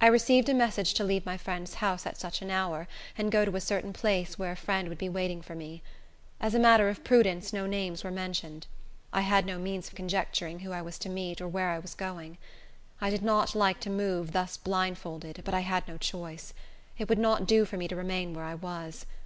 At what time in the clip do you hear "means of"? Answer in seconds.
9.58-9.94